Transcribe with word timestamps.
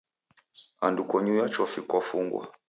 Andu 0.85 1.01
konyuya 1.09 1.51
chofi 1.53 1.79
kwafungwa. 1.89 2.43